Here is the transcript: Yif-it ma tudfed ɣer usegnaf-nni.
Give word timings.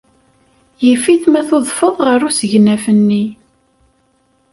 Yif-it 0.85 1.23
ma 1.31 1.41
tudfed 1.47 1.95
ɣer 2.07 2.19
usegnaf-nni. 2.27 3.23